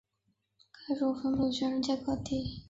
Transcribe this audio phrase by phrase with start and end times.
[0.87, 2.59] 该种分布于全世界各地。